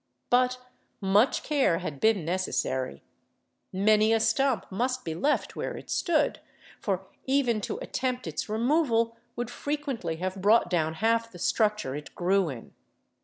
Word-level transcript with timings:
But 0.31 0.57
much 0.99 1.43
care 1.43 1.77
had 1.77 1.99
been 1.99 2.25
necessary. 2.25 3.03
Many 3.71 4.11
a 4.13 4.19
stump 4.19 4.65
must 4.71 5.05
be 5.05 5.13
left 5.13 5.55
where 5.55 5.77
it 5.77 5.91
stood, 5.91 6.39
for 6.79 7.05
even 7.27 7.61
to 7.61 7.77
attempt 7.83 8.25
its 8.25 8.49
removal 8.49 9.15
would 9.35 9.51
frequently 9.51 10.15
have 10.15 10.41
brought 10.41 10.71
down 10.71 10.95
half 10.95 11.31
the 11.31 11.37
structure 11.37 11.93
it 11.93 12.15
grew 12.15 12.49
in. 12.49 12.73